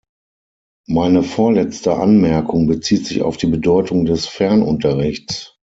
[0.87, 5.59] Meine vorletzte Anmerkung bezieht sich auf die Bedeutung des Fernunterrichts.